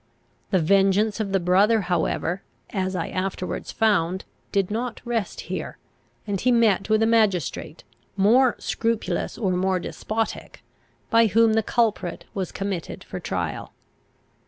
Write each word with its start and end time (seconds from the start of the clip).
The 0.49 0.57
vengeance 0.57 1.19
of 1.19 1.31
the 1.31 1.39
brother 1.39 1.81
however, 1.81 2.41
as 2.71 2.95
I 2.95 3.09
afterwards 3.09 3.71
found, 3.71 4.25
did 4.51 4.71
not 4.71 4.99
rest 5.05 5.41
here, 5.41 5.77
and 6.25 6.41
he 6.41 6.51
met 6.51 6.89
with 6.89 7.03
a 7.03 7.05
magistrate, 7.05 7.83
more 8.17 8.55
scrupulous 8.57 9.37
or 9.37 9.51
more 9.51 9.77
despotic, 9.77 10.63
by 11.11 11.27
whom 11.27 11.53
the 11.53 11.61
culprit 11.61 12.25
was 12.33 12.51
committed 12.51 13.03
for 13.03 13.19
trial. 13.19 13.73